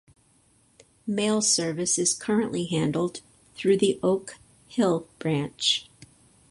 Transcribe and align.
Mail 1.05 1.43
service 1.43 1.99
is 1.99 2.15
currently 2.15 2.65
handled 2.65 3.21
through 3.53 3.77
the 3.77 3.99
Oak 4.01 4.37
Hill 4.67 5.07
branch. 5.19 5.91